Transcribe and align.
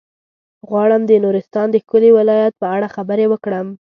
غواړم 0.69 1.01
د 1.07 1.11
نورستان 1.23 1.67
د 1.71 1.75
ښکلي 1.83 2.09
ولايت 2.17 2.53
په 2.61 2.67
اړه 2.75 2.87
خبرې 2.95 3.25
وکړم. 3.29 3.67